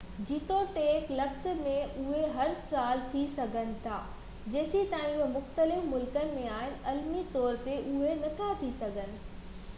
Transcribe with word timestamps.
جيتوڻيڪ 0.27 1.09
لکت 1.17 1.43
۾ 1.65 1.73
اهي 2.05 2.21
هر 2.37 2.55
سال 2.61 3.03
ٿي 3.11 3.21
سگهن 3.35 3.75
ٿا 3.85 3.99
جيستائين 4.57 4.97
اهي 5.19 5.29
مختلف 5.37 5.85
ملڪن 5.93 6.35
۾ 6.41 6.49
آهن، 6.57 6.75
عملي 6.95 7.25
طور 7.39 7.63
تي 7.69 7.79
اهي 7.85 8.17
نٿا 8.27 8.51
ٿي 8.65 8.75
سگهن 8.83 9.17